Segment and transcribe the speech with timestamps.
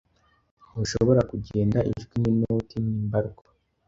[0.69, 3.45] ntushobora kugenda Ijwi ninoti ni mbarwa